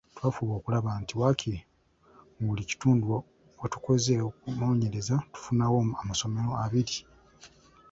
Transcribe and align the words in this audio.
Twafuba 0.17 0.53
okulaba 0.59 0.89
nti 1.01 1.13
waakiri 1.19 1.59
mu 2.35 2.43
buli 2.49 2.63
kitundu 2.69 3.07
we 3.59 3.67
tukoze 3.73 4.13
okunoonyereza 4.29 5.15
tufunawo 5.33 5.79
amasomero 6.01 6.51
abiri. 6.65 6.97